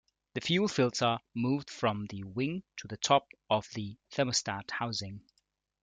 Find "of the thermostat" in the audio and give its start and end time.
3.51-4.71